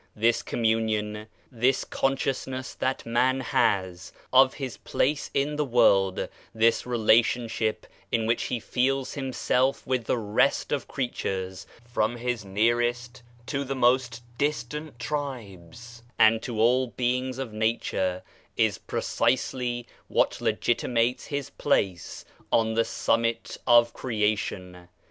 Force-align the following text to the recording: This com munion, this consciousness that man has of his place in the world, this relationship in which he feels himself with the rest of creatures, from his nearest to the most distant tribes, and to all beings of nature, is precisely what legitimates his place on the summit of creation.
This 0.15 0.41
com 0.41 0.63
munion, 0.63 1.27
this 1.51 1.83
consciousness 1.85 2.73
that 2.73 3.05
man 3.05 3.39
has 3.39 4.11
of 4.33 4.55
his 4.55 4.77
place 4.77 5.29
in 5.31 5.57
the 5.57 5.63
world, 5.63 6.27
this 6.55 6.87
relationship 6.87 7.85
in 8.11 8.25
which 8.25 8.45
he 8.45 8.59
feels 8.59 9.13
himself 9.13 9.85
with 9.85 10.05
the 10.05 10.17
rest 10.17 10.71
of 10.71 10.87
creatures, 10.87 11.67
from 11.87 12.17
his 12.17 12.43
nearest 12.43 13.21
to 13.45 13.63
the 13.63 13.75
most 13.75 14.23
distant 14.39 14.97
tribes, 14.97 16.01
and 16.17 16.41
to 16.41 16.59
all 16.59 16.87
beings 16.87 17.37
of 17.37 17.53
nature, 17.53 18.23
is 18.57 18.79
precisely 18.79 19.85
what 20.07 20.41
legitimates 20.41 21.27
his 21.27 21.51
place 21.51 22.25
on 22.51 22.73
the 22.73 22.85
summit 22.85 23.55
of 23.67 23.93
creation. 23.93 24.89